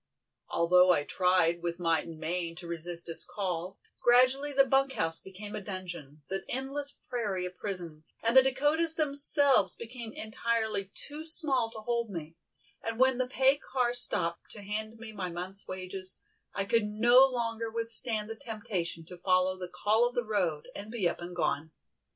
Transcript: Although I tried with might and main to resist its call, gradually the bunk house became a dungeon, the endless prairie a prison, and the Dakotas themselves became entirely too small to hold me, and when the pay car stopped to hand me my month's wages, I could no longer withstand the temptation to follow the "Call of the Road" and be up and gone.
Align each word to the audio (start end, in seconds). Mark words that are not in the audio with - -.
Although 0.49 0.91
I 0.91 1.03
tried 1.03 1.61
with 1.61 1.77
might 1.77 2.07
and 2.07 2.17
main 2.17 2.55
to 2.55 2.65
resist 2.65 3.07
its 3.07 3.23
call, 3.23 3.77
gradually 4.01 4.51
the 4.51 4.65
bunk 4.65 4.93
house 4.93 5.19
became 5.19 5.55
a 5.55 5.61
dungeon, 5.61 6.23
the 6.27 6.43
endless 6.49 6.97
prairie 7.07 7.45
a 7.45 7.51
prison, 7.51 8.03
and 8.23 8.35
the 8.35 8.41
Dakotas 8.41 8.95
themselves 8.95 9.75
became 9.75 10.11
entirely 10.13 10.85
too 10.95 11.23
small 11.23 11.69
to 11.69 11.81
hold 11.81 12.09
me, 12.09 12.35
and 12.81 12.99
when 12.99 13.19
the 13.19 13.27
pay 13.27 13.59
car 13.59 13.93
stopped 13.93 14.49
to 14.49 14.63
hand 14.63 14.97
me 14.97 15.11
my 15.11 15.29
month's 15.29 15.67
wages, 15.67 16.17
I 16.55 16.65
could 16.65 16.85
no 16.85 17.27
longer 17.27 17.69
withstand 17.69 18.27
the 18.27 18.35
temptation 18.35 19.05
to 19.05 19.17
follow 19.19 19.55
the 19.55 19.69
"Call 19.69 20.09
of 20.09 20.15
the 20.15 20.25
Road" 20.25 20.67
and 20.75 20.89
be 20.89 21.07
up 21.07 21.21
and 21.21 21.35
gone. 21.35 21.73